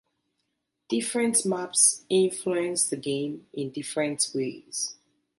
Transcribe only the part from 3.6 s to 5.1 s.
different ways.